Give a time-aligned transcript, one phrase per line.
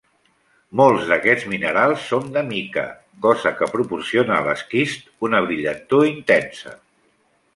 [0.79, 2.85] Molts d'aquests minerals són de mica,
[3.27, 6.77] cosa que proporciona a l'esquist una brillantor intensa.